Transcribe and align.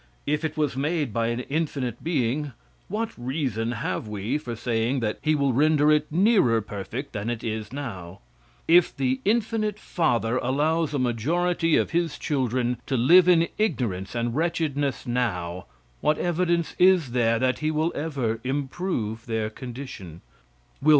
If 0.25 0.43
it 0.43 0.57
was 0.57 0.75
made 0.75 1.13
by 1.13 1.27
an 1.27 1.41
infinite 1.41 2.03
being, 2.03 2.53
what 2.87 3.11
reason 3.19 3.73
have 3.73 4.07
we 4.07 4.39
for 4.39 4.55
saying 4.55 4.99
that 5.01 5.19
he 5.21 5.35
will 5.35 5.53
render 5.53 5.91
it 5.91 6.11
nearer 6.11 6.59
perfect 6.59 7.13
than 7.13 7.29
it 7.29 7.43
now 7.71 8.21
is? 8.67 8.85
If 8.87 8.97
the 8.97 9.21
infinite 9.25 9.77
Father 9.77 10.37
allows 10.39 10.95
a 10.95 10.97
majority 10.97 11.75
of 11.77 11.91
his 11.91 12.17
children 12.17 12.77
to 12.87 12.97
live 12.97 13.27
in 13.29 13.47
ignorance 13.59 14.15
and 14.15 14.35
wretchedness 14.35 15.05
now, 15.05 15.67
what 15.99 16.17
evidence 16.17 16.75
is 16.79 17.11
there 17.11 17.37
that 17.37 17.59
he 17.59 17.69
will 17.69 17.91
ever 17.93 18.39
improve 18.43 19.27
their 19.27 19.51
condition? 19.51 20.21